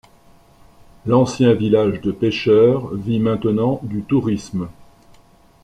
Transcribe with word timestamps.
L'ancien 1.05 1.53
village 1.53 2.01
de 2.01 2.11
pêcheurs 2.11 2.91
vit 2.95 3.19
maintenant 3.19 3.79
du 3.83 4.01
tourisme. 4.01 4.67